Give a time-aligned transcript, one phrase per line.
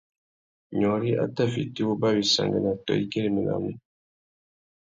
[0.77, 3.69] Nyôrï a tà fiti wuba wissangüena tô i güeréménamú.